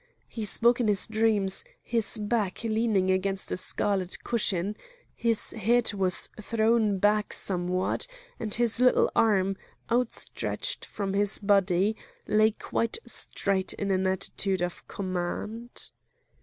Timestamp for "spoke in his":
0.45-1.05